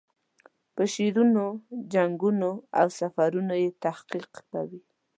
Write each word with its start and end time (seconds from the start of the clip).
په 0.75 0.83
شعرونو، 0.93 1.45
جنګونو 1.93 2.51
او 2.79 2.87
سفرونو 2.99 3.53
یې 3.63 3.69
تحقیق 3.83 4.31
کوي. 4.51 4.81